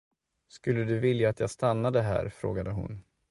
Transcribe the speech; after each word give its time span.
Skulle 0.47 0.83
du 0.83 0.99
vilja 0.99 1.29
att 1.29 1.39
jag 1.39 1.49
stannade 1.49 2.01
här. 2.01 2.29
frågade 2.29 2.69
hon. 2.71 3.03